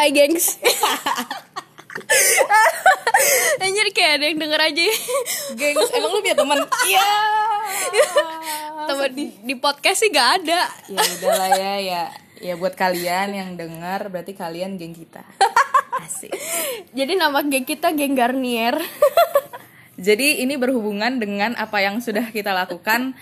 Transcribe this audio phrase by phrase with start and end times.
[0.00, 0.56] Hai gengs
[3.60, 4.80] Anjir kayak ada yang denger aja
[5.60, 6.56] Gengs, emang lu punya teman?
[6.88, 7.04] Iya.
[8.88, 12.04] Temen di, di podcast sih gak ada ya udahlah ya, ya.
[12.40, 15.20] Ya buat kalian yang dengar berarti kalian geng kita.
[16.00, 16.32] Asik.
[16.96, 18.80] Jadi nama geng kita geng Garnier
[20.00, 23.12] Jadi ini berhubungan dengan apa yang sudah kita lakukan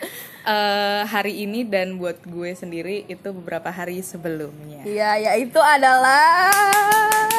[0.42, 4.82] eh, hari ini dan buat gue sendiri itu beberapa hari sebelumnya.
[4.82, 6.50] Iya yaitu adalah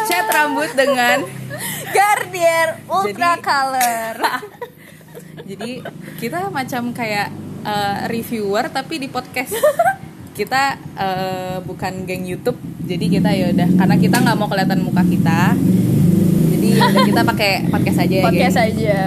[0.06, 1.22] Cat rambut dengan
[1.96, 4.16] Garnier Ultra Jadi- Color
[5.50, 5.72] jadi
[6.18, 7.30] kita macam kayak
[7.64, 9.54] eh, reviewer tapi di podcast.
[10.30, 15.04] Kita eh, bukan geng YouTube, jadi kita ya udah karena kita nggak mau kelihatan muka
[15.04, 15.52] kita.
[16.48, 18.68] Jadi ya udah kita pakai podcast aja ya, Podcast geng.
[18.72, 19.00] aja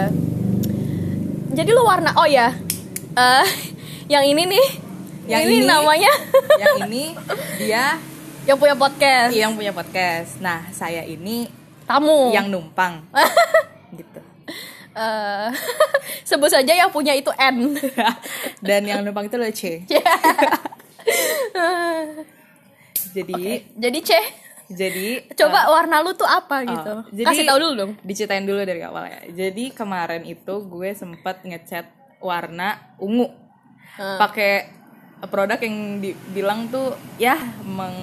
[1.52, 2.52] Jadi lu warna Oh ya
[3.12, 3.46] Eh,
[4.12, 4.66] Yang ini nih
[5.24, 6.12] Yang ini, ini- namanya
[6.60, 7.04] Yang ini
[7.56, 7.96] dia
[8.48, 10.42] Yang punya podcast yang punya podcast.
[10.42, 11.46] Nah, saya ini
[11.86, 13.06] Tamu yang numpang.
[13.98, 14.20] gitu.
[14.92, 15.48] Eh,
[16.28, 17.72] Sebut saja yang punya itu N
[18.58, 19.86] Dan yang numpang itu adalah C.
[23.14, 24.12] Jadi Jadi C
[24.72, 28.64] jadi Coba warna lu tuh apa Oh, gitu jadi Kasih tahu dulu dong Diceritain dulu
[28.64, 29.20] dari awal ya.
[29.28, 31.86] Jadi kemarin itu gue sempat ngecat
[32.24, 33.28] warna ungu.
[33.92, 34.18] Hmm.
[34.18, 34.52] Pakai
[35.22, 37.94] produk yang dibilang tuh ya meng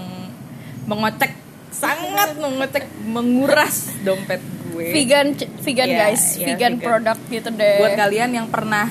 [0.85, 1.33] mengocek
[1.69, 4.89] sangat mengocek menguras dompet gue.
[4.89, 6.85] Vegan Vegan Iya, guys iya, Vegan, vegan.
[6.85, 8.87] produk gitu deh Buat kalian yang pernah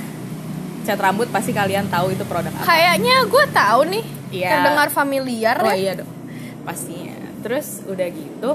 [0.82, 2.64] cat rambut pasti kalian tahu itu produk apa.
[2.64, 4.48] Kayaknya gue tahu nih Iya.
[4.52, 6.10] Terdengar familiar Oh ya iya dong,
[6.62, 7.16] pastinya.
[7.40, 8.50] Terus udah gitu,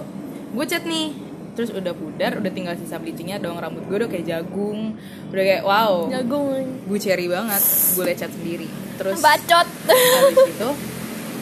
[0.54, 1.33] gue cat nih.
[1.54, 3.62] Terus udah pudar, udah tinggal sisa bleachingnya dong.
[3.62, 4.98] Rambut gue udah kayak jagung,
[5.30, 7.62] udah kayak wow, Jagung gue cherry banget.
[7.94, 8.68] Gue cat sendiri.
[8.98, 10.70] Terus Bacot habis itu,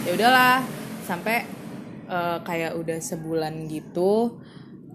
[0.08, 0.64] ya udahlah
[1.08, 1.44] sampai
[2.08, 4.40] eh, kayak udah sebulan gitu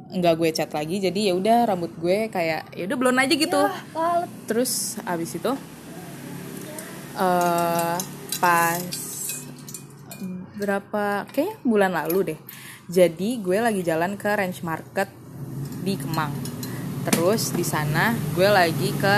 [0.06, 3.58] nggak gue cat lagi jadi ya udah rambut gue kayak ya udah belum aja gitu
[3.90, 4.30] Lalet.
[4.46, 5.52] terus abis itu
[7.18, 7.98] eh
[8.38, 8.82] pas
[10.56, 12.40] berapa kayaknya bulan lalu deh
[12.86, 15.10] jadi gue lagi jalan ke range market
[15.82, 16.30] di Kemang.
[17.02, 19.14] Terus di sana gue lagi ke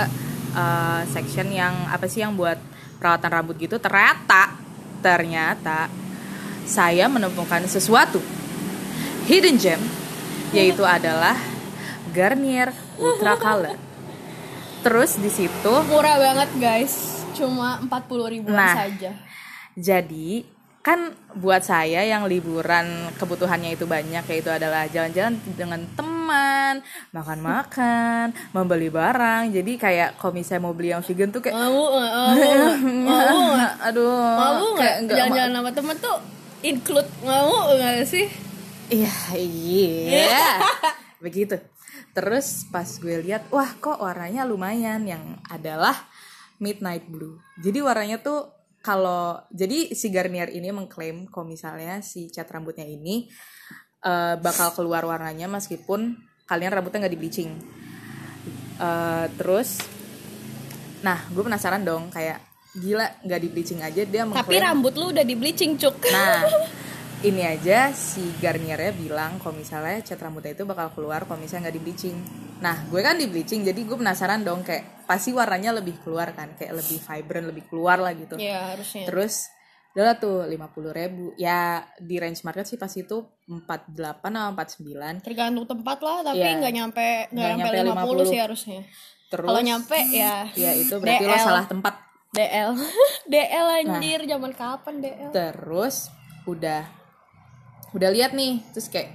[0.53, 2.57] eh, section yang apa sih yang buat
[2.97, 3.77] perawatan rambut gitu.
[3.77, 4.57] Ternyata
[4.99, 5.89] ternyata
[6.65, 8.17] saya menemukan sesuatu.
[9.25, 9.81] Hidden gem
[10.49, 11.37] yaitu adalah
[12.09, 13.77] Garnier Ultra Color.
[14.81, 17.21] Terus di situ Murah banget guys.
[17.37, 18.75] Cuma 40 ribuan Nah.
[18.75, 19.13] saja.
[19.77, 20.43] Jadi
[20.79, 26.79] kan buat saya yang liburan kebutuhannya itu banyak yaitu adalah jalan-jalan dengan teman,
[27.11, 29.51] makan-makan, membeli barang.
[29.51, 31.99] Jadi kayak kalau misalnya mau beli yang vegan tuh kayak Mau?
[31.99, 33.27] Mau nggak?
[33.27, 33.73] Mau nggak?
[33.91, 34.95] aduh Mau nggak?
[35.11, 36.17] Jalan-jalan sama temen tuh
[36.63, 38.27] include mau nggak sih?
[38.89, 40.63] Iya, iya.
[41.23, 41.59] Begitu.
[42.15, 46.07] Terus pas gue lihat, wah kok warnanya lumayan yang adalah
[46.57, 47.37] midnight blue.
[47.61, 53.27] Jadi warnanya tuh kalau jadi si Garnier ini mengklaim kalau misalnya si cat rambutnya ini
[54.03, 56.15] eh, bakal keluar warnanya meskipun
[56.47, 57.51] kalian rambutnya nggak di bleaching.
[58.79, 59.83] Eh, terus,
[61.03, 62.39] nah gue penasaran dong kayak
[62.79, 65.99] gila nggak di bleaching aja dia Tapi mengklaim rambut lu udah di bleaching cuk.
[66.07, 66.47] Nah,
[67.29, 71.75] ini aja si Garniernya bilang kalau misalnya cat rambutnya itu bakal keluar kalau misalnya nggak
[71.75, 72.17] di bleaching.
[72.59, 76.53] Nah, gue kan di bleaching, jadi gue penasaran dong kayak pasti warnanya lebih keluar kan,
[76.53, 78.35] kayak lebih vibrant, lebih keluar lah gitu.
[78.35, 79.07] Iya harusnya.
[79.07, 79.47] Terus
[79.89, 80.59] udah tuh 50
[80.93, 83.97] ribu ya di range market sih pas itu 48
[84.29, 86.55] atau 49 Tergantung tempat lah, tapi Iya.
[86.55, 87.89] nggak nyampe nggak nyampe 50,
[88.21, 88.23] 50.
[88.27, 88.81] sih harusnya.
[89.29, 91.41] terus Kalau nyampe ya ya itu berarti lo DL.
[91.43, 91.93] salah tempat
[92.29, 92.71] DL.
[93.33, 93.77] DL Nah.
[93.97, 95.29] anjir, zaman kapan DL?
[95.31, 95.95] terus
[96.45, 96.81] udah
[97.89, 99.09] udah lihat nih terus kayak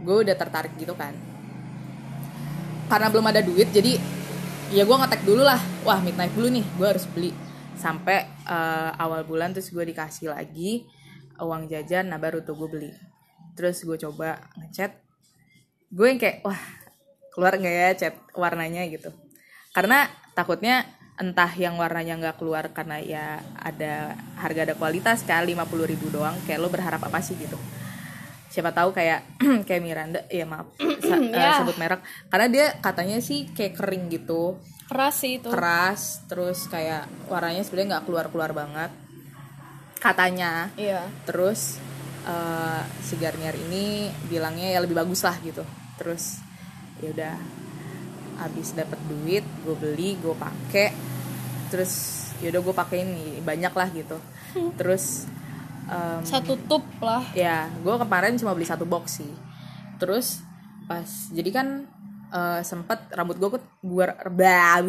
[0.00, 1.12] gue udah tertarik gitu kan
[2.88, 3.96] karena belum ada duit jadi
[4.74, 5.60] ya gue ngetek dulu lah.
[5.86, 7.30] Wah midnight blue nih gue harus beli.
[7.74, 10.86] Sampai eh, awal bulan terus gue dikasih lagi
[11.40, 12.90] uang jajan nah baru tuh gue beli.
[13.54, 14.92] Terus gue coba ngecat
[15.94, 16.58] gue yang kayak wah
[17.30, 18.82] keluar nggak ya cat warnanya?
[18.90, 19.10] gitu.
[19.74, 25.62] Karena takutnya entah yang warnanya nggak keluar karena ya ada harga ada kualitas kan 50
[25.86, 27.54] ribu doang kayak lo berharap apa sih gitu
[28.54, 30.70] siapa tahu kayak kayak Miranda ya maaf
[31.02, 31.58] sa- eh, Ya.
[31.58, 31.98] sebut merek.
[32.30, 34.62] Karena dia katanya sih kayak kering gitu.
[34.86, 35.50] Keras sih itu.
[35.50, 38.94] keras terus kayak warnanya sebenarnya nggak keluar keluar banget.
[39.98, 40.68] Katanya.
[40.76, 41.08] Iya.
[41.24, 41.80] terus
[42.24, 45.64] eh, si Garnier ini bilangnya ya lebih bagus lah gitu.
[45.96, 46.38] Terus
[47.02, 47.34] ya udah
[48.34, 50.90] habis dapet duit gue beli gue pakai
[51.70, 51.92] terus
[52.38, 54.16] ya udah gue pakein nih banyak lah gitu.
[54.78, 55.26] Terus
[55.88, 57.24] em, Satu tup lah.
[57.36, 59.32] ya gue kemarin cuma beli satu box sih.
[60.00, 60.40] Terus
[60.84, 61.68] pas jadi kan
[62.34, 63.48] eh, sempet rambut gue
[63.84, 64.80] gue bah,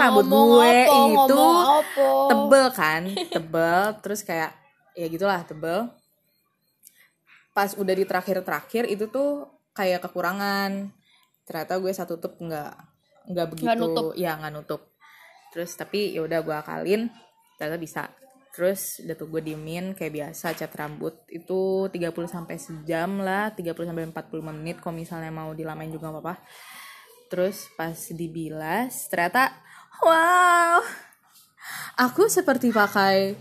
[0.00, 2.08] rambut gue apa, itu apa.
[2.30, 3.80] tebel kan tebel.
[4.00, 4.50] Terus kayak
[4.94, 5.90] ya gitulah tebel.
[7.54, 10.90] Pas udah di terakhir-terakhir itu tuh kayak kekurangan.
[11.46, 12.72] Ternyata gue satu tutup nggak
[13.24, 14.12] nggak begitu nutup.
[14.18, 14.90] ya nggak nutup.
[15.54, 17.02] Terus tapi ya udah gue akalin
[17.54, 18.02] ternyata bisa
[18.54, 23.74] terus udah tuh gue diemin kayak biasa cat rambut itu 30 sampai sejam lah 30
[23.84, 26.38] sampai 45 menit kalau misalnya mau dilamain juga apa-apa
[27.26, 29.50] terus pas dibilas ternyata
[29.98, 30.78] wow
[31.96, 33.34] aku seperti pakai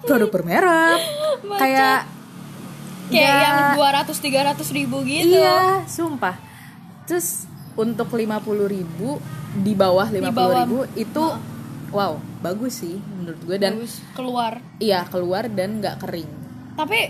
[0.00, 1.00] produk bermerek
[1.60, 2.06] kayak
[3.08, 3.58] kayak nggak- yang
[4.06, 4.14] 200
[4.54, 6.34] 300 ribu gitu Iya, sumpah.
[7.04, 9.18] Terus untuk 50.000 ribu
[9.56, 10.54] di bawah 50.000 bawah.
[10.60, 11.24] ribu itu
[11.96, 16.28] wow, bagus sih menurut gue dan Bagus, keluar iya keluar dan nggak kering.
[16.74, 17.08] tapi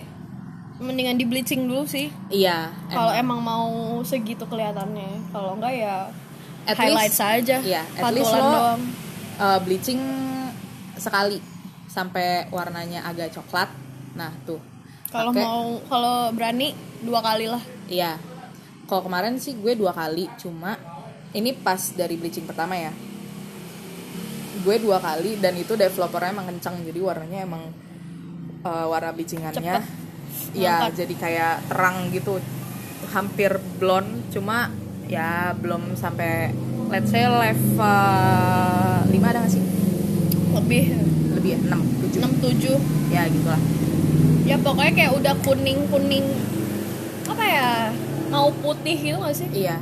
[0.76, 3.40] mendingan di bleaching dulu sih Iya, kalau emang.
[3.40, 3.66] emang mau
[4.02, 5.96] segitu kelihatannya kalau enggak ya
[6.64, 8.82] At highlight least- saja iya, at least lo- doang
[9.36, 10.00] Uh, bleaching
[10.94, 11.36] sekali
[11.86, 13.68] sampai warnanya agak coklat.
[14.12, 14.56] Nah, tuh.
[15.06, 18.16] kalau mau kalau berani dua kali lah Iya.
[18.84, 20.80] Kalau kemarin sih gue dua kali, cuma
[21.32, 22.96] ini pas dari bleaching pertama ya.
[24.66, 27.62] Gue dua kali dan itu developernya emang kencang, jadi warnanya emang
[28.66, 29.78] uh, warna bleachingannya,
[30.58, 32.42] ya jadi kayak terang gitu,
[33.14, 34.74] hampir blonde, cuma
[35.06, 36.50] ya belum sampai
[36.90, 37.86] let's say level
[39.06, 39.62] 5 ada gak sih?
[40.56, 40.84] lebih
[41.38, 43.62] Lebih ya, 6, 7 6 7 ya gitulah.
[44.46, 46.26] ya pokoknya kayak udah kuning kuning
[47.26, 47.68] apa ya
[48.30, 49.78] mau putih gitu gak sih Iya.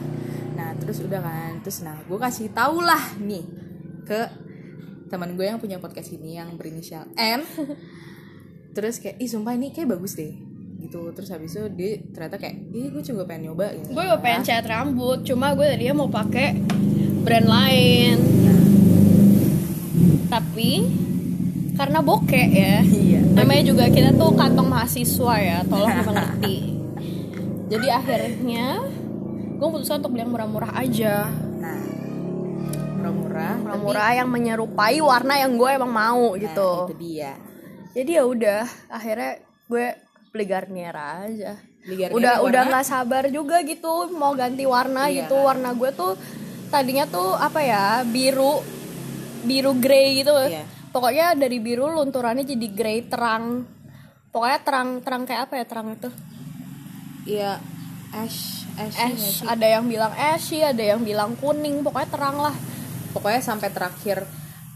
[0.56, 1.60] Nah, terus udah kan.
[1.64, 3.44] Terus nah, gue kasih tau lah nih
[4.04, 4.43] ke
[5.14, 7.46] teman gue yang punya podcast ini yang berinisial N.
[8.74, 10.34] terus kayak, ih sumpah ini kayak bagus deh.
[10.82, 10.98] Gitu.
[11.14, 13.94] Terus habis itu dia ternyata kayak, ih gue juga pengen nyoba gitu.
[13.94, 16.58] gue juga pengen cat rambut cuma gue tadinya mau pakai
[17.24, 18.16] brand lain
[20.28, 20.84] tapi
[21.74, 23.20] karena bokeh ya Iya.
[23.32, 26.58] namanya juga kita tuh kantong mahasiswa ya tolong mengerti
[27.72, 28.66] jadi akhirnya
[29.56, 31.32] gue memutuskan untuk beli yang murah-murah aja
[33.34, 33.50] Nah, murah-murah.
[33.50, 36.70] tapi- murah-murah yang menyerupai warna yang gue emang mau Nah, gitu.
[36.84, 37.32] itu dia.
[37.92, 39.32] jadi ya udah akhirnya
[39.64, 39.86] gue
[40.28, 41.52] beli Garnier aja.
[41.80, 45.24] Beli Garnier udah warna- udah nggak sabar juga gitu mau ganti warna Iya.
[45.24, 45.36] gitu.
[45.36, 46.14] Warna gue tuh
[46.68, 48.62] tadinya tuh apa ya biru
[49.42, 50.32] biru grey gitu.
[50.32, 50.64] Iya.
[50.88, 53.66] pokoknya dari biru lunturannya jadi grey terang.
[54.30, 56.06] Pokoknya terang terang kayak apa ya terang itu?
[57.24, 57.52] Iya,
[58.12, 61.80] ash, ash, ash ada yang bilang ashy ada yang bilang kuning.
[61.80, 62.54] Pokoknya terang lah
[63.24, 64.20] Pokoknya sampai terakhir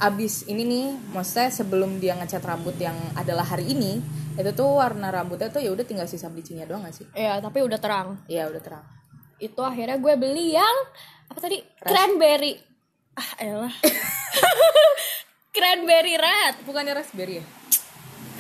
[0.01, 4.01] abis ini nih, maksudnya sebelum dia ngecat rambut yang adalah hari ini,
[4.41, 7.05] itu tuh warna rambutnya tuh ya udah tinggal sisa bleachingnya doang gak sih?
[7.13, 8.17] ya tapi udah terang.
[8.25, 8.85] Iya udah terang.
[9.39, 10.77] itu akhirnya gue beli yang
[11.29, 11.61] apa tadi?
[11.79, 12.57] Cranberry.
[13.15, 13.75] Ah elah.
[15.55, 17.45] Cranberry red Bukannya raspberry ya?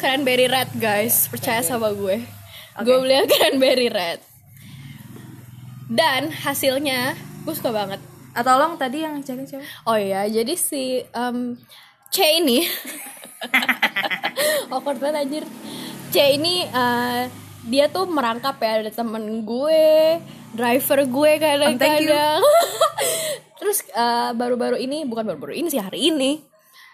[0.00, 1.28] cranberry red guys.
[1.28, 2.25] Percaya sama gue.
[2.81, 4.25] Gue beli yang cranberry red
[5.88, 7.16] dan hasilnya
[7.49, 8.00] gue suka banget
[8.38, 9.67] Ah, tolong tadi yang cekin siapa?
[9.82, 11.58] oh iya jadi si um,
[12.08, 12.62] C ini.
[14.70, 15.44] Awkward banget anjir.
[16.08, 17.26] C ini uh,
[17.67, 19.82] dia tuh merangkap ya ada temen gue
[20.55, 22.40] driver gue Oh, kadang-kadang
[23.61, 26.40] terus uh, baru-baru ini bukan baru-baru ini sih hari ini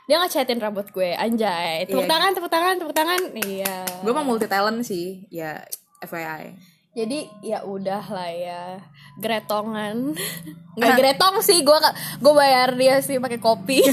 [0.04, 1.88] dia ngecatin rambut gue anjay.
[1.88, 2.12] Tepuk Iya.
[2.12, 3.20] tangan tepuk tangan tepuk tangan.
[3.40, 3.88] Iya.
[4.04, 5.64] Gue mah multi talent sih, ya
[6.04, 6.73] FYI.
[6.94, 8.62] Jadi ya udah lah ya.
[9.18, 10.14] Gretongan.
[10.78, 11.78] Nggak gretong sih gue
[12.22, 13.82] gue bayar dia sih pakai kopi.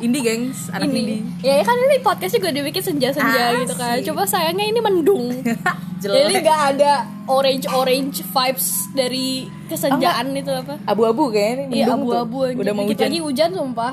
[0.00, 1.20] Indie gengs, anak ini.
[1.44, 4.00] ya kan ini podcast juga dibikin senja-senja gitu kan.
[4.00, 5.28] coba sayangnya ini mendung.
[6.00, 10.80] Jadi nggak ada orange orange vibes dari kesenjaan itu apa.
[10.88, 12.48] Abu-abu kayaknya ini iya abu-abu.
[12.48, 13.12] Udah mau hujan.
[13.12, 13.92] lagi hujan sumpah.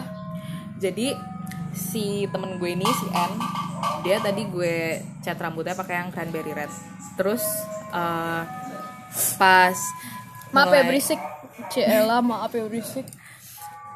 [0.80, 1.12] Jadi
[1.76, 3.32] si temen gue ini si N,
[4.02, 6.72] dia tadi gue cat rambutnya pakai yang cranberry red.
[7.16, 7.44] Terus
[7.94, 8.42] eh,
[9.38, 9.78] pas
[10.52, 11.20] maaf ya mulai- berisik.
[11.74, 13.06] Ciela maaf ya berisik.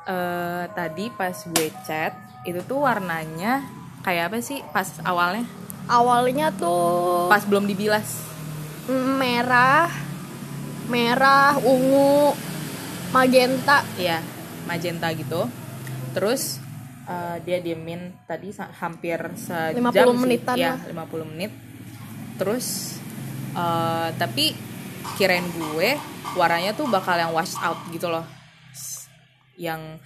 [0.06, 2.14] Eh, tadi pas gue cat
[2.46, 3.62] itu tuh warnanya
[4.02, 5.46] kayak apa sih pas awalnya?
[5.90, 8.30] Awalnya tuh pas belum dibilas.
[8.92, 9.88] merah
[10.90, 12.34] merah ungu
[13.14, 13.86] magenta.
[13.96, 14.20] Iya,
[14.66, 15.48] magenta gitu.
[16.12, 16.61] Terus
[17.12, 20.16] eh, dia diemin tadi hampir sejam 50 sih.
[20.16, 21.08] menitan Iya, lah.
[21.08, 21.52] 50 menit.
[22.40, 22.98] Terus
[23.52, 24.56] eh, tapi
[25.20, 26.00] kirain gue
[26.40, 28.24] warnanya tuh bakal yang wash out gitu loh.
[29.60, 30.00] Yang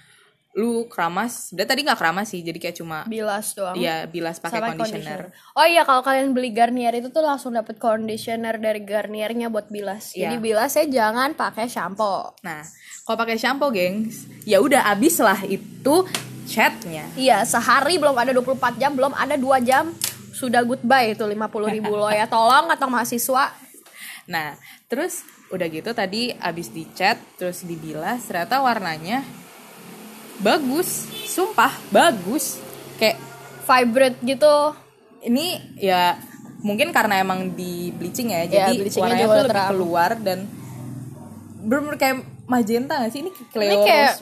[0.56, 4.64] lu keramas sebenarnya tadi nggak keramas sih jadi kayak cuma bilas doang ya bilas pakai
[4.64, 5.36] Sama conditioner.
[5.52, 10.16] Oh iya kalau kalian beli Garnier itu tuh langsung dapet conditioner dari Garniernya buat bilas.
[10.16, 10.32] Iya.
[10.32, 12.32] Jadi bilasnya jangan pakai shampoo.
[12.48, 12.64] Nah,
[13.04, 16.08] kalau pakai shampoo, gengs, ya udah abis lah itu
[16.46, 17.06] chatnya.
[17.14, 19.92] Iya, sehari belum ada 24 jam, belum ada 2 jam
[20.32, 21.36] sudah goodbye itu 50
[21.70, 22.26] ribu lo ya.
[22.26, 23.52] Tolong atau mahasiswa
[24.26, 29.22] Nah, terus udah gitu tadi abis dicat, terus dibilas, ternyata warnanya
[30.38, 32.58] bagus, sumpah bagus.
[32.96, 33.18] Kayak
[33.64, 34.56] vibrate gitu.
[35.22, 36.22] ini ya
[36.62, 39.70] mungkin karena emang di bleaching ya, Ya, jadi warnanya juga tuh lebih terang.
[39.74, 40.40] keluar dan
[41.62, 43.26] bener kayak magenta gak sih?
[43.26, 44.22] Ini kayak-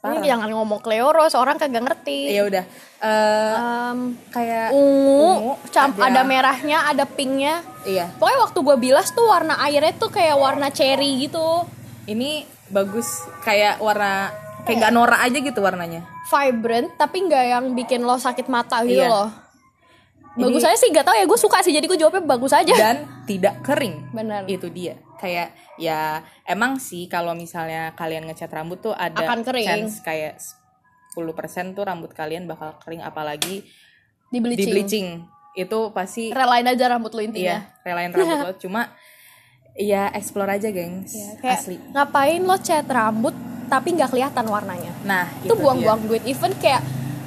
[0.00, 0.08] banget.
[0.10, 0.24] Ini Parah.
[0.26, 2.18] jangan ngomong Cleoros, orang kagak ngerti.
[2.30, 2.64] Ya udah.
[2.98, 7.60] Eh, Em, kayak ungu, cam- ada- ada merahnya, ada pinknya.
[7.82, 8.08] iya.
[8.14, 11.64] Pokoknya waktu gue bilas tuh warna airnya tuh kayak warna cherry gitu.
[12.06, 13.08] Ini bagus
[13.40, 16.04] kayak warna kayak nggak norak aja gitu warnanya.
[16.26, 19.08] Vibrant tapi nggak yang bikin lo sakit mata gitu Iya.
[19.08, 19.28] loh.
[20.32, 22.70] Bagus aja sih gak tau ya gue suka sih jadi gue jawabnya bagus aja.
[22.70, 24.08] dan tidak kering.
[24.10, 24.46] Bener.
[24.46, 24.94] Itu dia.
[25.20, 29.68] Kayak ya emang sih kalau misalnya kalian ngecat rambut tuh ada Akan kering.
[29.68, 30.40] chance kayak
[31.12, 31.20] 10%
[31.72, 33.66] tuh rambut kalian bakal kering apalagi
[34.26, 34.70] Di di bleaching.
[34.70, 35.06] bleaching.
[35.52, 37.58] Itu pasti Relain aja rambut lo intinya.
[37.58, 38.94] iya, relain rambut lo cuma
[39.72, 41.12] ya explore aja, gengs.
[41.12, 41.76] Ya, kayak Asli.
[41.90, 43.34] ngapain lo cat rambut
[43.66, 44.90] tapi nggak kelihatan warnanya.
[45.02, 46.22] Nah, Itu buang-buang duit.
[46.24, 46.82] Even kayak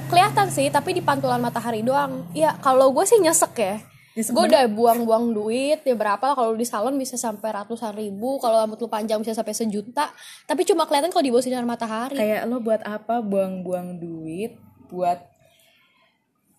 [0.08, 2.24] kelihatan sih tapi di pantulan matahari doang.
[2.34, 3.76] Ya kalau gue sih nyesek ya.
[4.14, 8.62] Gue udah buang-buang duit ya berapa lah kalau di salon bisa sampai ratusan ribu kalau
[8.62, 10.14] rambut lu panjang bisa sampai sejuta.
[10.46, 12.14] Tapi cuma kelihatan kalau di bawah sinar matahari.
[12.14, 13.20] Kayak lo buat apa?
[13.20, 14.54] Buang-buang duit
[14.88, 15.18] buat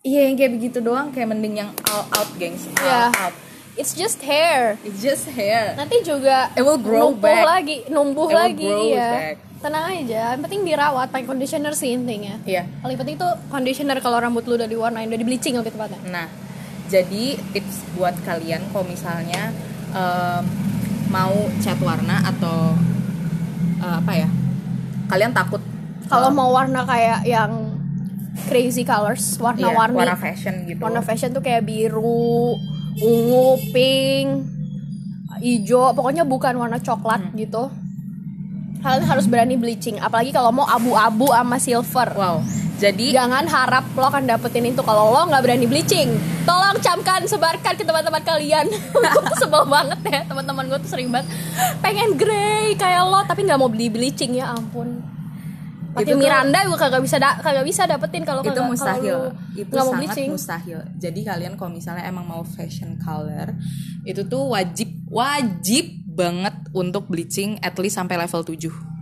[0.01, 2.67] iya yang kayak begitu doang kayak mending yang all out gengs.
[2.75, 3.07] All Iya.
[3.15, 3.35] out.
[3.75, 4.75] It's just hair.
[4.83, 5.75] It's just hair.
[5.75, 7.43] Nanti juga It will grow numbuh back.
[7.45, 9.09] lagi numbuh It will lagi grow iya.
[9.09, 9.35] back.
[9.55, 12.37] tenang aja yang penting dirawat pakai conditioner sih intinya.
[12.43, 12.67] Iya.
[12.79, 15.97] Paling penting tuh conditioner kalau rambut lu udah diwarnain udah di bleaching lebih tepatnya.
[16.05, 16.27] Nah
[16.85, 19.49] jadi tips buat kalian kalau misalnya
[19.91, 20.43] em,
[21.07, 22.73] mau cat warna atau
[23.79, 24.29] eh, apa ya
[25.07, 25.61] kalian takut
[26.05, 27.73] kalau mau warna kayak yang
[28.45, 29.97] crazy colors warna-warni.
[29.97, 30.77] Warna fashion gitu.
[30.77, 32.53] Warna fashion tuh kayak biru
[32.95, 34.45] ungu pink
[35.41, 37.33] hijau pokoknya bukan warna coklat Hmm.
[37.33, 37.63] gitu.
[38.85, 42.09] Kalian harus berani bleaching apalagi kalau mau abu-abu sama silver.
[42.13, 46.11] Wow jadi jangan harap lo akan dapetin itu kalau lo nggak berani bleaching.
[46.43, 48.67] Tolong camkan sebarkan ke teman-teman kalian.
[48.93, 51.31] Gue tuh sebel banget ya teman-teman gue tuh sering banget
[51.79, 54.99] pengen grey kayak lo tapi nggak mau beli bleaching ya ampun.
[55.95, 59.19] Pati Itu Miranda juga kagak bisa da- kagak bisa dapetin kalau itu kagak- mustahil.
[59.55, 60.29] itu nggak mau sangat bleaching.
[60.29, 60.79] mustahil.
[60.99, 63.55] Jadi kalian kalau misalnya emang mau fashion color
[64.03, 68.94] itu tuh wajib wajib banget untuk bleaching at least sampai level 7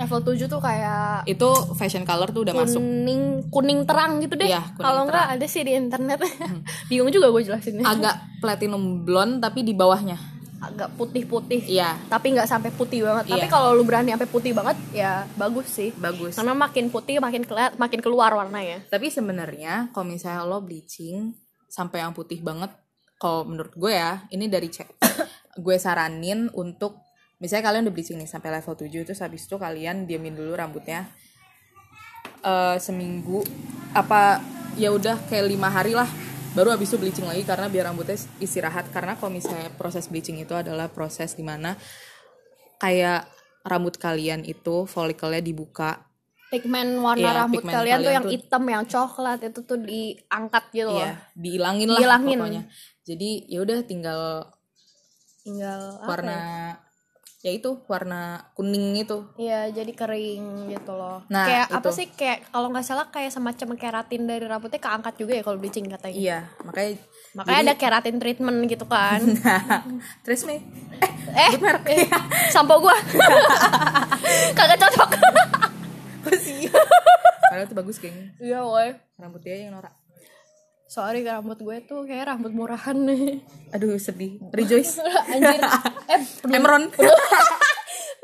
[0.00, 2.80] level 7 tuh kayak itu fashion color tuh udah masuk.
[2.80, 4.48] kuning kuning terang gitu deh.
[4.48, 6.24] Kuning kalau nggak ada sih di internet.
[6.88, 7.84] Bingung juga gue jelasinnya.
[7.84, 10.16] Agak platinum blonde tapi di bawahnya.
[10.60, 11.68] Agak putih-putih.
[11.68, 12.00] Iya.
[12.08, 13.28] Tapi nggak sampai putih banget.
[13.28, 13.52] Tapi Iya.
[13.52, 15.92] kalau lu berani sampai putih banget ya bagus sih.
[15.92, 16.40] Bagus.
[16.40, 18.80] Karena makin putih makin keliat makin keluar warnanya.
[18.88, 21.36] Tapi sebenarnya kalau misalnya lo bleaching
[21.68, 22.72] sampai yang putih banget
[23.20, 24.88] kalau menurut gue ya ini dari cek
[25.64, 27.09] gue saranin untuk
[27.40, 31.08] misalnya kalian udah bleaching nih sampai level 7 terus habis itu kalian diamin dulu rambutnya
[32.40, 33.40] eh seminggu
[33.92, 34.40] apa
[34.76, 36.06] ya udah kayak lima hari lah
[36.50, 40.52] baru habis itu bleaching lagi karena biar rambutnya istirahat karena kalau misalnya proses bleaching itu
[40.52, 41.76] adalah proses di mana
[42.76, 43.28] kayak
[43.62, 46.00] rambut kalian itu folikelnya dibuka
[46.50, 49.78] pigmen warna Iya, rambut pigmen kalian tuh kalian yang tuh- hitam yang coklat itu tuh
[49.78, 52.38] diangkat gitu loh Iya, dihilangin lah Dihilangin.
[52.40, 52.62] pokoknya.
[53.00, 54.20] Jadi ya udah tinggal
[55.40, 56.42] tinggal warna ya?
[57.40, 59.24] Itu warna kuning itu.
[59.40, 61.24] Iya, jadi kering gitu loh.
[61.32, 61.96] Nah, kayak apa itu.
[61.96, 65.88] sih kayak kalau nggak salah kayak semacam keratin dari rambutnya keangkat juga ya kalau bleaching
[65.88, 66.16] katanya.
[66.20, 69.22] Iya, makanya Makanya ada keratin treatment gitu kan.
[70.26, 70.60] Terus nih,
[71.32, 72.10] eh, eh,
[72.54, 72.98] sampo gua.
[74.58, 75.10] Kagak cocok.
[77.50, 78.18] padahal itu bagus geng.
[78.38, 78.94] Iya, woi.
[79.16, 79.99] Rambut dia yang norak.
[80.90, 83.38] Sorry rambut gue tuh kayak rambut murahan nih.
[83.74, 84.42] Aduh sedih.
[84.50, 84.98] Rejoice.
[85.32, 85.62] Anjir.
[86.10, 86.90] Eh, perlu, Emeron.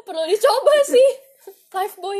[0.02, 1.08] perlu dicoba sih.
[1.70, 2.18] Life boy.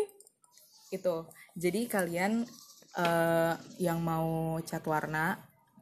[0.89, 1.27] itu.
[1.59, 2.47] Jadi kalian
[2.95, 5.35] eh, yang mau cat warna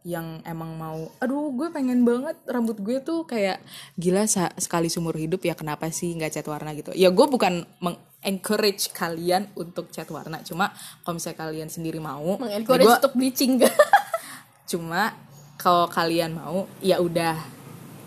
[0.05, 3.57] yang emang mau aduh gue pengen banget rambut gue tuh kayak
[3.97, 7.97] gila sekali seumur hidup ya kenapa sih nggak cat warna gitu ya gue bukan meng
[8.21, 13.15] encourage kalian untuk cat warna cuma kalau misalnya kalian sendiri mau ya Mengencourage gua- untuk
[13.17, 13.53] bleaching.
[14.65, 15.13] Cuma
[15.55, 17.37] kalau kalian mau ya udah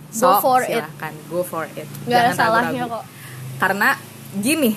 [0.10, 0.72] Go for it.
[0.72, 3.04] silahkan go for it Nggak ada salahnya kok.
[3.58, 3.90] karena
[4.34, 4.72] gini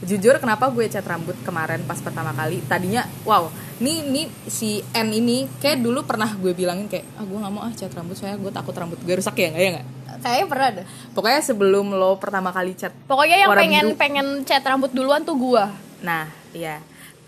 [0.00, 5.08] jujur kenapa gue cat rambut kemarin pas pertama kali tadinya wow nih nih si N
[5.10, 8.38] ini kayak dulu pernah gue bilangin kayak ah gue nggak mau ah cat rambut soalnya
[8.38, 9.88] gue takut rambut gue rusak ya nggak ya nggak
[10.20, 10.84] Kayaknya pernah deh.
[11.12, 13.96] pokoknya sebelum lo pertama kali cat Pokoknya yang pengen biru.
[13.96, 15.72] pengen cat rambut duluan tuh gua.
[16.00, 16.80] nah iya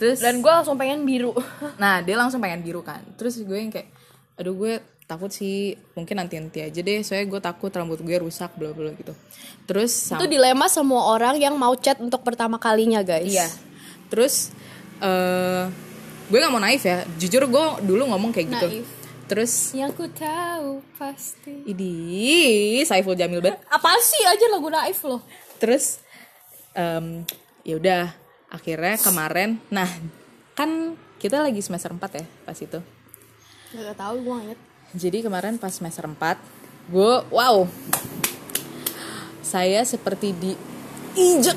[0.02, 1.30] terus Dan gua langsung pengen biru.
[1.82, 3.86] nah dia langsung pengen biru kan terus gue yang kayak
[4.34, 8.50] aduh gue takut sih mungkin nanti nanti aja deh soalnya gue takut rambut gue rusak
[8.58, 9.14] bla bla gitu
[9.62, 13.30] terus Itu dilema semua orang yang mau cat untuk pertama kalinya, guys.
[13.30, 13.46] Iya.
[14.10, 14.50] Terus
[14.98, 15.70] eh
[16.26, 17.06] gue nggak mau naif ya.
[17.14, 18.68] Jujur gue dulu ngomong kayak gitu.
[18.68, 18.88] Naif.
[19.30, 21.62] Terus Yang ku tahu pasti.
[21.62, 21.94] idi
[22.82, 23.62] Saiful Jamil banget.
[23.70, 25.22] Apa sih aja lagu naif loh?
[25.62, 26.02] Terus
[26.74, 27.22] em
[27.62, 28.02] ya udah
[28.52, 29.88] akhirnya kemarin nah
[30.52, 32.78] kan kita lagi semester 4 ya pas itu.
[33.72, 34.60] Gak tahu gua nggak inget.
[34.92, 37.62] Jadi kemarin pas semester 4 gue wow
[39.42, 40.52] saya seperti di
[41.14, 41.54] injek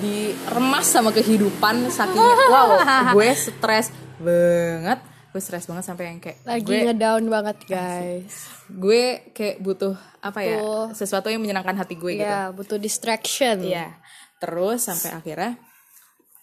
[0.00, 2.80] diremas sama kehidupan saking wow
[3.12, 4.98] gue stres banget
[5.34, 8.48] gue stres banget sampai yang kayak Lagi gue ngedown banget, guys.
[8.70, 10.62] gue kayak butuh apa ya
[10.94, 13.66] sesuatu yang menyenangkan hati gue gitu Ya, butuh distraction.
[13.66, 13.98] Iya.
[14.38, 15.58] Terus sampai akhirnya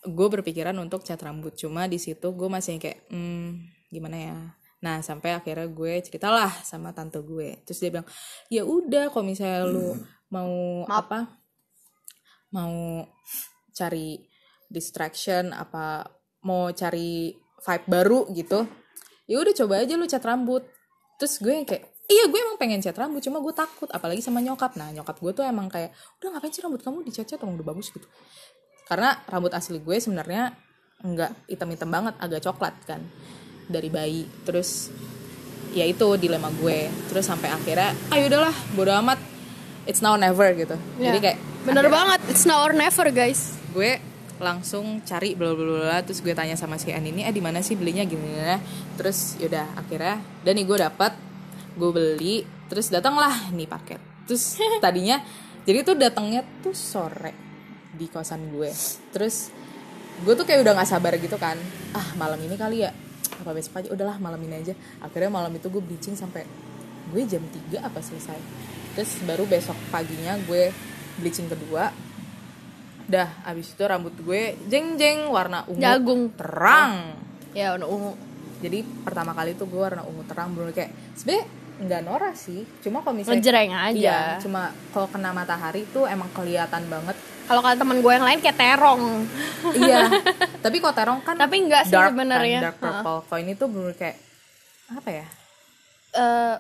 [0.01, 1.53] gue berpikiran untuk cat rambut.
[1.53, 3.50] Cuma di situ gue masih kayak hmm,
[3.93, 4.38] gimana ya.
[4.81, 7.62] Nah sampai akhirnya gue ceritalah sama tante gue.
[7.65, 8.08] Terus dia bilang
[8.50, 9.93] ya udah kalau misalnya lu
[10.34, 11.29] mau apa
[12.51, 13.05] mau
[13.72, 14.20] cari
[14.67, 16.08] distraction apa
[16.48, 17.31] mau cari
[17.62, 18.65] vibe baru gitu
[19.29, 20.65] ya udah coba aja lu cat rambut.
[21.22, 23.89] Terus gue yang kayak iya gue emang pengen cat rambut cuma gue takut.
[23.93, 24.74] Apalagi sama nyokap.
[24.81, 27.93] Nah nyokap gue tuh emang kayak udah ngapain sih rambut kamu dicat-cat emang udah bagus
[27.93, 28.10] gitu
[28.91, 30.51] karena rambut asli gue sebenarnya
[31.00, 33.00] nggak hitam-hitam banget agak coklat kan
[33.71, 34.27] dari bayi.
[34.43, 34.91] Terus
[35.71, 36.91] ya itu dilema gue.
[37.07, 39.15] Terus sampai akhirnya ayo udahlah bodo amat.
[39.88, 40.75] It's now or never gitu.
[41.00, 41.15] Ya.
[41.15, 43.53] jadi kayak Bener banget, it's now or never, guys.
[43.71, 44.01] gue
[44.41, 46.00] langsung cari bla bla bla bla.
[46.01, 48.03] terus gue tanya sama si An ini eh di mana sih belinya?
[48.03, 48.57] Gini gini
[49.00, 51.15] terus yaudah akhirnya dan nih gue dapat
[51.79, 52.43] gue beli.
[52.67, 54.27] Terus datanglah nih paket.
[54.27, 55.24] Terus tadinya
[55.63, 57.50] jadi tuh datangnya tuh sore
[58.01, 58.73] di kosan gue.
[59.13, 59.54] Terus
[60.26, 61.62] gue tuh kayak udah nggak sabar gitu kan.
[61.93, 62.89] Ah malam ini kali ya.
[63.38, 63.93] Apa besok aja?
[63.93, 64.73] Udahlah malam ini aja.
[64.97, 66.41] Akhirnya malam itu gue bleaching sampai
[67.13, 68.38] gue jam 3 apa selesai?
[68.97, 70.73] Terus baru besok paginya gue
[71.21, 71.93] bleaching kedua.
[73.06, 76.34] Dah abis itu rambut gue jeng jeng warna ungu Jagung.
[76.34, 77.13] terang.
[77.54, 78.13] Ya, warna ungu.
[78.62, 81.49] jadi pertama kali tuh gue warna ungu terang belum kayak sebenernya
[81.82, 82.62] nggak norak sih.
[82.86, 83.97] Cuma kalau misalnya Ngejreng aja.
[83.97, 87.17] iya cuma kalau kena matahari tuh emang kelihatan banget
[87.52, 89.28] Kalau kata temen gue yang lain kayak terong.
[89.76, 90.08] iya
[90.64, 92.58] tapi kalau terong kan Tapi enggak sih dark sebenarnya.
[92.58, 94.18] kan, dark purple kalau ini tuh bener kayak
[94.90, 95.26] apa ya
[96.12, 96.56] Eh,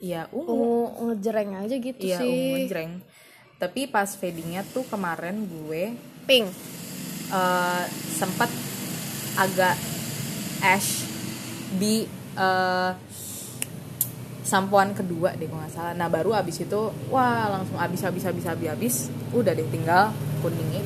[0.00, 0.70] iya ungu ungu
[1.08, 2.26] ngejreng aja gitu iya sih.
[2.26, 2.92] ungu ngejreng
[3.56, 5.94] tapi pas fadingnya tuh kemarin gue
[6.24, 6.48] Pink.
[7.30, 8.50] eh sempat
[9.36, 9.74] agak
[10.60, 11.06] ash
[11.72, 12.90] di eh,
[14.50, 15.94] sampoan kedua deh kalau nggak salah.
[15.94, 18.94] Nah baru abis itu wah langsung abis habis habis habis habis
[19.30, 20.10] udah deh tinggal
[20.42, 20.82] kuningnya.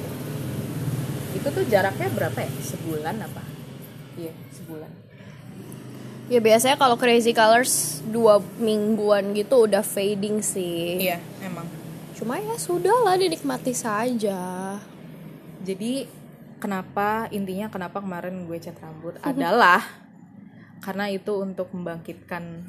[1.32, 2.50] Itu tuh jaraknya berapa ya?
[2.60, 3.40] Sebulan apa?
[4.20, 4.92] Iya sebulan.
[6.28, 11.00] Ya biasanya kalau crazy colors dua mingguan gitu udah fading sih.
[11.00, 11.64] Iya emang.
[12.12, 14.76] Cuma ya sudah lah dinikmati saja.
[15.64, 16.04] Jadi
[16.60, 19.80] kenapa intinya kenapa kemarin gue cat rambut adalah
[20.84, 22.68] karena itu untuk membangkitkan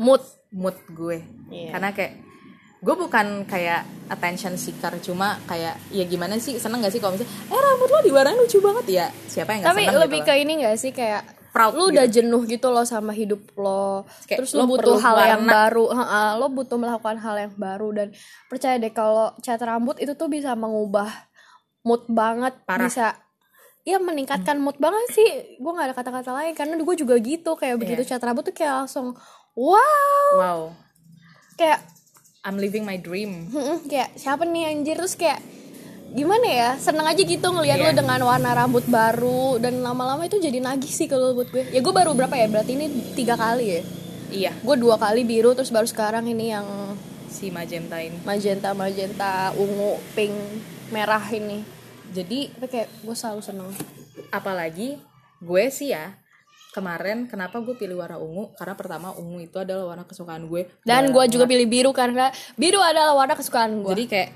[0.00, 0.22] Mood.
[0.50, 1.70] mood gue Iya.
[1.70, 2.12] karena kayak
[2.80, 7.30] gue bukan kayak attention seeker cuma kayak ya gimana sih seneng gak sih kalau misalnya
[7.46, 10.34] eh rambut lo diwarnain lucu banget ya siapa yang gak Tapi seneng lebih gitu ke
[10.36, 14.06] ini gak sih kayak Proud lu udah jenuh gitu loh sama hidup lo.
[14.22, 15.50] Kayak Terus lo lu butuh hal yang warna.
[15.52, 18.08] baru, Heeh, lo butuh melakukan hal yang baru dan
[18.46, 21.10] percaya deh kalau cat rambut itu tuh bisa mengubah
[21.82, 22.86] mood banget, Parah.
[22.86, 23.18] bisa
[23.82, 25.26] ya meningkatkan mood banget sih.
[25.58, 28.10] Gue nggak ada kata-kata lain karena gue juga gitu kayak begitu Iya.
[28.12, 29.18] cat rambut tuh kayak langsung
[29.60, 30.60] wow, wow.
[31.60, 31.84] Kayak
[32.40, 33.52] I'm living my dream.
[33.84, 34.96] Kayak siapa nih anjir?
[34.96, 35.44] Terus kayak
[36.10, 36.70] gimana ya?
[36.80, 37.92] Seneng aja gitu ngelihat Iya.
[37.92, 41.68] lo dengan warna rambut baru dan lama-lama itu jadi nagih sih kalau buat gue.
[41.68, 42.48] Ya gue baru berapa ya?
[42.48, 43.80] Berarti ini tiga kali ya?
[44.32, 44.52] Iya.
[44.64, 46.64] Gue dua kali biru terus baru sekarang ini yang
[47.30, 50.34] si magenta ini magenta magenta ungu pink
[50.88, 51.60] merah ini.
[52.10, 53.68] Jadi kayak gue selalu seneng.
[54.32, 54.96] Apalagi
[55.38, 56.16] gue sih ya
[56.70, 58.54] kemarin kenapa gue pilih warna ungu?
[58.54, 60.70] Karena pertama ungu itu adalah warna kesukaan gue.
[60.86, 64.30] Dan gue juga pilih biru karena biru adalah warna kesukaan gue jadi kayak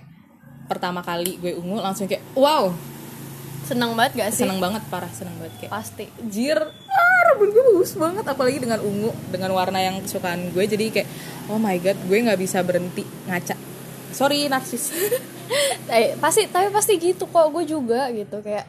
[0.67, 2.75] pertama kali gue ungu langsung kayak wow!
[3.65, 4.45] Seneng banget gak sih?
[4.45, 6.05] Seneng banget parah seneng banget kayak pasti.
[6.29, 10.65] Jir, ah, rambut gue bagus banget apalagi dengan ungu dengan warna yang kesukaan gue.
[10.69, 11.09] Jadi kayak
[11.49, 13.57] oh my god gue nggak bisa berhenti ngaca.
[14.13, 14.93] Sorry narsis.
[15.93, 18.65] Eh, pasti tapi pasti gitu kok gue juga gitu kayak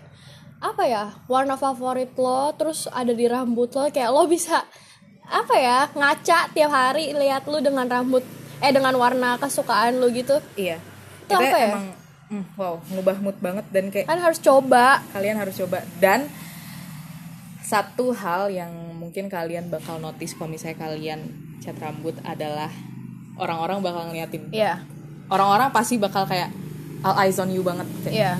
[0.66, 4.66] apa ya warna favorit lo terus ada di rambut lo kayak lo bisa
[5.26, 8.22] apa ya ngaca tiap hari lihat lu dengan rambut
[8.62, 10.38] eh dengan warna kesukaan lu gitu.
[10.56, 10.78] Iya.
[11.26, 11.74] Itu apa ya?
[11.74, 11.86] emang
[12.30, 15.02] mm, wow ngubah mood banget dan kayak kan harus coba.
[15.12, 15.82] Kalian harus coba.
[15.98, 16.30] Dan
[17.66, 21.20] satu hal yang mungkin kalian bakal notice kalau misalnya kalian
[21.66, 22.70] cat rambut adalah
[23.42, 24.54] orang-orang bakal ngeliatin.
[24.54, 24.86] Iya.
[25.26, 26.54] Orang-orang pasti bakal kayak
[27.02, 27.90] all eyes on you banget.
[28.06, 28.34] Kayak iya.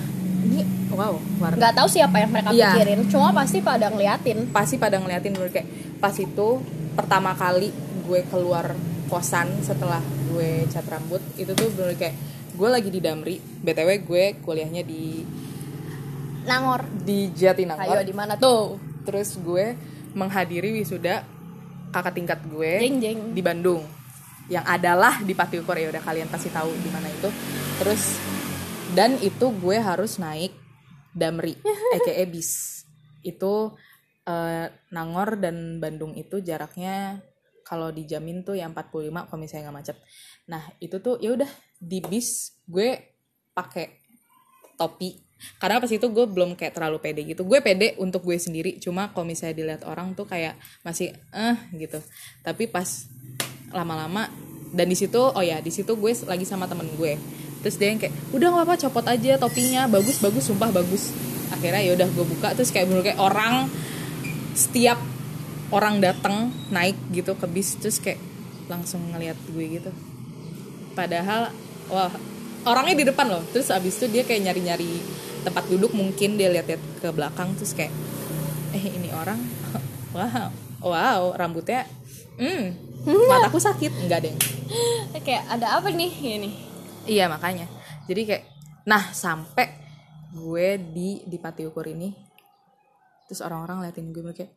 [0.46, 0.62] Ini
[0.94, 2.70] wow warna nggak tahu siapa yang mereka Iya.
[2.78, 4.38] pikirin cuma pasti pada ngeliatin.
[4.54, 6.48] Pasti pada ngeliatin dulu kayak pas itu
[6.94, 7.72] pertama kali
[8.06, 8.72] gue keluar
[9.10, 12.14] kosan setelah gue cat rambut itu tuh bener kayak
[12.56, 15.22] gue lagi di Damri btw gue kuliahnya di
[16.46, 16.86] nangor.
[17.02, 18.78] Di ayo Jatinangor di mana tuh?
[19.02, 19.74] Terus gue
[20.16, 21.26] menghadiri wisuda
[21.92, 23.18] kakak tingkat gue jeng jeng.
[23.34, 23.84] di Bandung
[24.46, 27.28] yang adalah di Patiukur ya udah kalian pasti tahu di mana itu.
[27.82, 28.02] Terus
[28.94, 30.54] dan itu gue harus naik
[31.16, 31.56] Damri
[31.96, 32.84] aka bis.
[33.24, 33.72] Itu
[34.28, 37.24] eh, Nangor dan Bandung itu jaraknya
[37.66, 39.96] kalau dijamin tuh yang 45 kalau misalnya nggak macet.
[40.46, 41.50] Nah itu tuh ya udah
[41.80, 43.00] di bis gue
[43.56, 44.04] pakai
[44.76, 45.18] topi.
[45.60, 47.42] Karena pas itu gue belum kayak terlalu pede gitu.
[47.42, 50.54] Gue pede untuk gue sendiri cuma kalau misalnya dilihat orang tuh kayak
[50.86, 51.98] masih eh gitu.
[52.46, 53.08] Tapi pas
[53.74, 54.30] lama-lama
[54.74, 57.14] dan di situ oh ya di situ gue lagi sama temen gue.
[57.62, 59.90] Terus dia yang kayak udah nggak apa copot aja topinya.
[59.90, 61.10] Bagus bagus sumpah bagus.
[61.50, 63.70] Akhirnya ya udah gue buka terus kayak bener kayak orang
[64.56, 64.98] setiap
[65.74, 68.18] orang datang naik gitu ke bis terus kayak
[68.70, 69.90] langsung ngeliat gue gitu.
[70.94, 71.50] Padahal
[71.90, 72.12] wah
[72.66, 73.42] orangnya di depan loh.
[73.50, 75.02] Terus abis itu dia kayak nyari-nyari
[75.46, 77.94] tempat duduk mungkin dia lihat-lihat ke belakang terus kayak
[78.74, 79.38] eh ini orang?
[80.16, 80.48] Wow
[80.80, 81.84] wow rambutnya
[82.40, 82.72] hmm
[83.30, 84.06] mataku sakit.
[84.06, 84.55] Enggak deh
[85.26, 86.12] kayak ada apa nih?
[86.12, 86.50] Ini
[87.06, 87.66] iya makanya.
[88.06, 88.44] Jadi kayak
[88.86, 89.66] nah sampai
[90.34, 92.14] gue di di Patiukur ini
[93.26, 94.52] terus orang-orang liatin gue kayak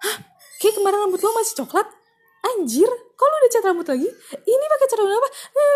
[0.00, 0.16] hah?
[0.56, 1.88] Kayak kemarin rambut lo masih coklat?
[2.46, 4.08] Anjir kok lo udah cat rambut lagi?
[4.46, 5.28] Ini pakai cat rambut apa?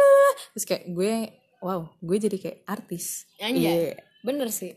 [0.57, 1.13] Terus kayak gue
[1.61, 3.29] wow gue jadi kayak artis.
[3.41, 3.93] Anjay.
[3.93, 4.01] Iya.
[4.25, 4.77] bener sih.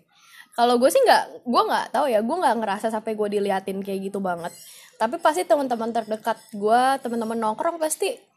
[0.53, 4.11] Kalau gue sih nggak gue nggak tahu ya gue nggak ngerasa sampai gue diliatin kayak
[4.11, 4.51] gitu banget.
[4.99, 8.32] Tapi pasti teman-teman terdekat gue teman-teman nongkrong pasti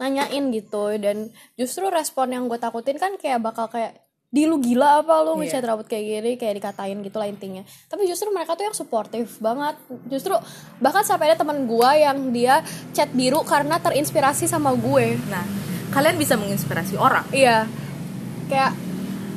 [0.00, 5.02] nanyain gitu dan justru respon yang gue takutin kan kayak bakal kayak di lu gila
[5.02, 5.58] apa lu Iya.
[5.58, 9.42] ngecat rambut kayak gini kayak dikatain gitu lah intinya tapi justru mereka tuh yang suportif
[9.42, 9.74] banget
[10.06, 10.38] justru
[10.78, 15.42] bahkan sampai ada teman gue yang dia cat biru karena terinspirasi sama gue nah
[15.90, 17.66] kalian bisa menginspirasi orang Iya.
[18.46, 18.72] Kayak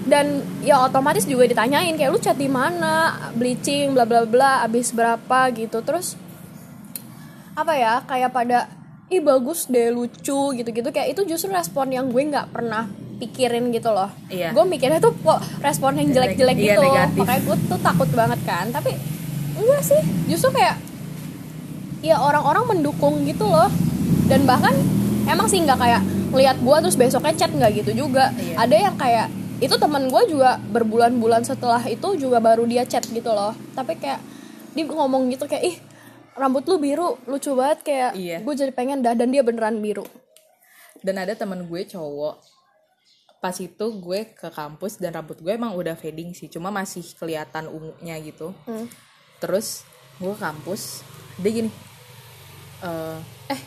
[0.03, 4.91] dan ya otomatis juga ditanyain kayak lu cat di mana, bleaching bla bla bla, habis
[4.91, 5.79] berapa gitu.
[5.79, 6.19] Terus
[7.55, 8.03] apa ya?
[8.03, 8.59] Kayak pada
[9.13, 12.89] ih bagus deh lucu gitu-gitu kayak itu justru respon yang gue nggak pernah
[13.21, 14.09] pikirin gitu loh.
[14.27, 14.51] Iya.
[14.51, 16.81] Gue mikirnya tuh kok respon yang jelek-jelek Iya, gitu.
[16.81, 17.19] negatif.
[17.21, 18.65] Makanya gue tuh takut banget kan.
[18.73, 18.91] Tapi
[19.53, 20.75] enggak sih, justru kayak
[22.03, 23.69] ya orang-orang mendukung gitu loh.
[24.27, 24.73] Dan bahkan
[25.29, 26.01] emang sih nggak kayak
[26.33, 28.33] lihat gue terus besoknya chat nggak gitu juga.
[28.35, 28.55] Iya.
[28.65, 29.27] Ada yang kayak
[29.63, 33.53] itu teman gue juga berbulan-bulan setelah itu juga baru dia chat gitu loh.
[33.77, 34.19] Tapi kayak
[34.73, 35.75] dia ngomong gitu kayak ih
[36.35, 38.37] rambut lu biru lucu banget kayak Iya.
[38.39, 40.05] gue jadi pengen dah dan dia beneran biru.
[40.99, 42.39] dan ada temen gue cowok
[43.37, 47.67] pas itu gue ke kampus dan rambut gue emang udah fading sih cuma masih kelihatan
[47.67, 48.87] ungunya gitu Hmm.
[49.37, 49.83] terus
[50.15, 51.03] gue ke kampus
[51.35, 51.71] dia gini
[52.81, 53.19] eh
[53.49, 53.61] eh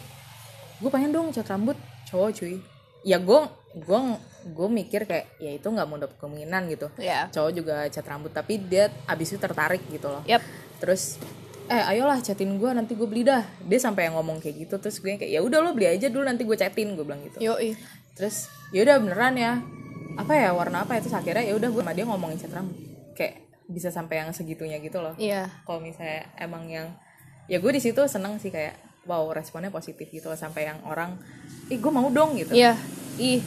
[0.77, 1.77] gue pengen dong cat rambut
[2.07, 2.57] cowok cuy
[3.03, 3.41] ya gue
[3.77, 3.99] gue
[4.49, 7.29] gue mikir kayak ya itu nggak mau dapet kemungkinan gitu Ya.
[7.29, 10.41] cowok juga cat rambut tapi dia abis itu tertarik gitu loh Yap.
[10.79, 11.21] terus
[11.67, 15.03] eh ayolah catin gue nanti gue beli dah dia sampai yang ngomong kayak gitu terus
[15.03, 17.75] gue kayak ya udah lo beli aja dulu nanti gue catin gue bilang gitu Yoi.
[18.15, 19.53] terus ya udah beneran ya
[20.17, 22.77] apa ya warna apa itu akhirnya ya udah gue sama dia ngomongin cat rambut
[23.13, 23.35] kayak
[23.67, 25.51] bisa sampai yang segitunya gitu loh Iya.
[25.67, 26.87] kalau misalnya emang yang
[27.51, 31.19] ya gue di situ seneng sih kayak wow responnya positif gitu loh sampai yang orang
[31.67, 32.79] ih gue mau dong gitu Iya.
[33.19, 33.43] Ih.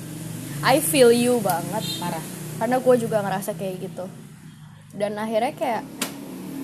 [0.59, 1.87] I feel you banget.
[2.03, 2.25] parah
[2.59, 4.05] karena gue juga ngerasa kayak gitu
[4.91, 5.83] dan akhirnya kayak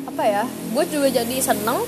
[0.06, 1.82] apa ya gue juga jadi seneng.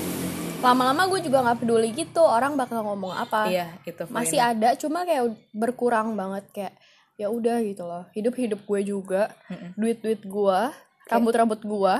[0.58, 3.46] Lama-lama gue juga nggak peduli gitu orang bakal ngomong apa.
[3.46, 6.74] Iya itu masih ada cuma kayak berkurang banget kayak
[7.14, 8.04] ya udah gitu loh.
[8.10, 9.30] Hidup hidup gue juga
[9.78, 10.60] duit duit gue
[11.08, 11.94] rambut rambut gue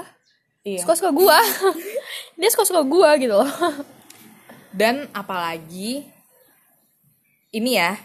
[0.68, 0.84] iya.
[0.84, 1.38] suka suka gue
[2.38, 3.50] dia suka suka gue gitu loh.
[4.74, 6.04] Dan apalagi
[7.54, 7.96] ini ya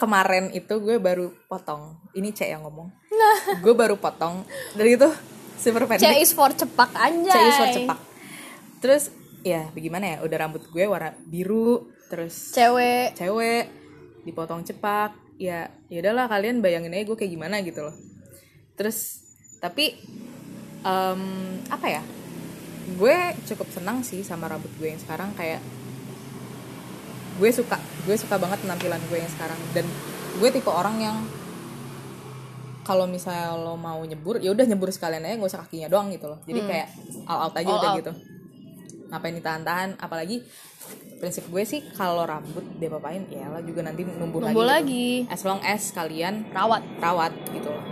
[0.00, 2.00] kemarin itu gue baru potong.
[2.16, 2.88] Ini cek yang ngomong.
[3.60, 4.48] Gue baru potong.
[4.72, 5.10] Dari itu
[5.60, 7.36] super C pendek is for cepak anjay.
[7.36, 7.98] Cek for cepak.
[8.80, 9.12] Terus
[9.44, 10.16] ya bagaimana ya?
[10.24, 13.12] Udah rambut gue warna biru terus cewek.
[13.14, 13.68] cewek
[14.24, 15.12] dipotong cepak.
[15.36, 17.96] Ya ya udahlah kalian bayangin aja gue kayak gimana gitu loh.
[18.80, 19.20] Terus
[19.60, 20.00] tapi
[20.80, 21.22] em,
[21.68, 22.02] apa ya?
[22.96, 25.60] Gue cukup senang sih sama rambut gue yang sekarang kayak
[27.36, 27.76] gue suka
[28.08, 29.60] gue suka banget penampilan gue yang sekarang.
[29.76, 29.84] Dan
[30.40, 31.16] gue tipe orang yang
[32.80, 36.26] kalau misalnya lo mau nyebur ya udah nyebur sekalian aja nggak usah kakinya doang gitu
[36.26, 36.88] loh jadi kayak
[37.24, 37.70] all out aja Hmm.
[37.70, 37.98] All udah out.
[37.98, 38.12] gitu
[39.06, 40.36] ngapain ditahan-tahan apalagi
[41.16, 45.08] prinsip gue sih kalau rambut dia papain ya lah juga nanti numbuh, Numbuh lagi, lagi.
[45.20, 45.30] gitu.
[45.30, 47.84] as long as kalian rawat rawat gitu loh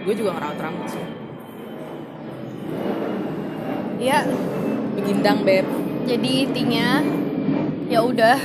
[0.00, 1.04] gue juga ngerawat rambut sih
[3.98, 4.24] ya
[4.92, 5.66] begindang beb
[6.04, 6.88] jadi intinya
[7.86, 8.38] ya udah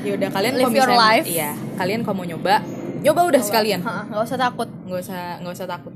[0.00, 1.26] ya udah kalian Live your misalnya- life.
[1.26, 2.62] iya kalian kalau mau nyoba
[3.04, 5.94] nyoba udah sekalian nggak usah takut nggak usah nggak usah takut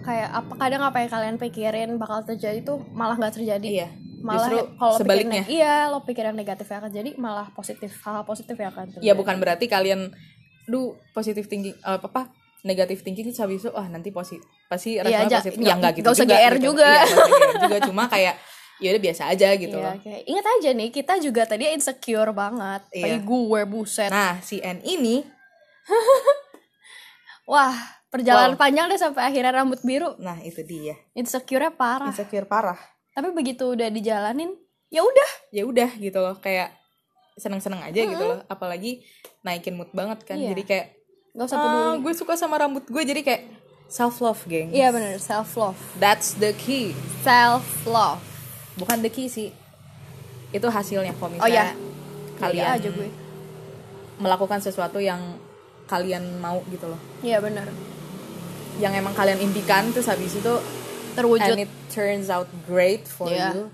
[0.00, 4.48] kayak apa kadang apa yang kalian pikirin bakal terjadi tuh malah nggak terjadi iya malah
[4.74, 8.56] kalau sebaliknya pikirin, iya lo pikir yang negatif yang akan jadi malah positif hal positif
[8.56, 10.10] yang akan terjadi ya bukan berarti kalian
[10.64, 12.32] du positif thinking eh, apa
[12.64, 15.92] negatif thinking terus habis itu wah nanti posi pasti Iya responnya aja, positif ya enggak
[15.94, 16.64] gitu nggak usah juga, GR gitu.
[16.66, 16.90] juga.
[16.90, 18.34] Iya, GR juga cuma kayak
[18.76, 19.94] ya udah biasa aja gitu Iya, loh.
[20.26, 22.82] Ingat aja nih, kita juga tadi insecure banget.
[22.90, 23.04] Iya.
[23.06, 24.10] Kayak gue buset.
[24.10, 25.22] nah si N ini
[27.46, 27.74] Wah,
[28.08, 28.60] perjalanan Wow.
[28.60, 30.18] panjang deh sampai akhirnya rambut biru.
[30.18, 32.08] nah itu dia Insecure-nya parah.
[32.08, 32.78] insecure parah
[33.10, 34.50] Tapi begitu udah dijalanin,
[34.88, 35.30] ya udah.
[35.48, 36.74] ya udah gitu loh kayak
[37.34, 39.04] seneng-seneng aja gitu loh apalagi
[39.40, 40.52] naikin mood banget kan Iya.
[40.52, 40.86] jadi kayak
[41.32, 41.80] Gak usah peduli.
[41.82, 43.42] ah, gue suka sama rambut gue jadi kayak
[43.86, 45.76] self love geng Iya bener, self love.
[45.94, 48.18] that's the key Self love.
[48.74, 49.52] bukan the key sih
[50.48, 51.70] itu hasilnya kalau Oh iya.
[51.70, 51.76] misalnya
[52.36, 53.08] kalian Iya aja gue.
[54.16, 55.20] melakukan sesuatu yang
[55.86, 57.66] kalian mau gitu loh Iya bener.
[58.76, 60.54] yang emang kalian impikan terus habis itu
[61.12, 61.48] Terwujud.
[61.48, 63.54] and it turns out great for Iya.
[63.54, 63.64] you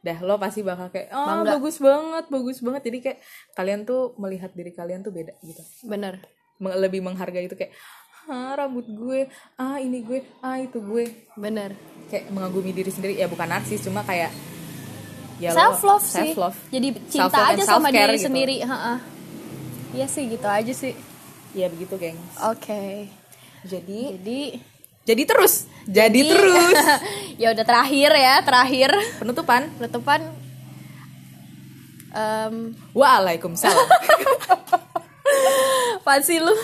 [0.00, 1.56] dah lo pasti bakal kayak oh Bangga.
[1.56, 3.18] bagus banget bagus banget jadi kayak
[3.52, 6.20] kalian tuh melihat diri kalian tuh beda gitu Bener.
[6.56, 7.72] Lebih menghargai itu kayak
[8.24, 11.72] ah rambut gue ah ini gue ah itu gue Bener.
[12.06, 14.28] kayak mengagumi diri sendiri ya bukan narsis cuma kayak
[15.36, 16.30] ya lo- self love sih.
[16.30, 18.24] self love Jadi cinta Self-love aja and sama diri gitu.
[18.24, 18.56] sendiri.
[18.62, 18.94] Ha-ha.
[19.94, 20.94] Iya sih gitu aja sih.
[21.54, 23.06] ya begitu geng Oke.
[23.62, 24.58] jadi Jadi
[25.04, 26.78] jadi terus jadi terus
[27.42, 30.20] ya udah terakhir ya, terakhir penutupan penutupan
[32.10, 33.74] Em, waalaikumsalam
[36.22, 36.54] sih lu?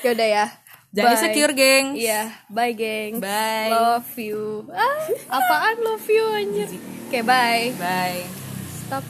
[0.00, 0.46] ya udah ya.
[0.90, 1.18] jangan Bye.
[1.18, 3.18] insecure geng Iya, bye geng.
[3.18, 3.70] Bye.
[3.70, 4.70] Love you.
[4.70, 5.02] Ah,
[5.32, 6.68] apaan love you anjir?
[7.06, 7.74] Oke, bye.
[7.74, 8.41] bye